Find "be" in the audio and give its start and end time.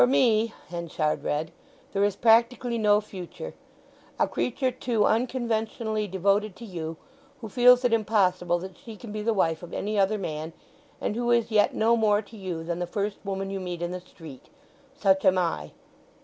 9.11-9.21